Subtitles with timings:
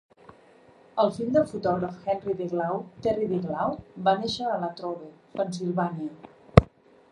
[1.01, 3.77] El fill del fotògraf Henry Deglau, Terry Deglau
[4.09, 6.69] va néixer a Latrobe, Pennsylvania.